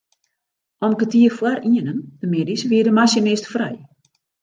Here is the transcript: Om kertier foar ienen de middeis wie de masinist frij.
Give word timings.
Om 0.87 0.95
kertier 1.01 1.31
foar 1.37 1.59
ienen 1.73 1.99
de 2.21 2.27
middeis 2.33 2.63
wie 2.69 2.85
de 2.85 2.93
masinist 2.97 3.45
frij. 3.53 3.75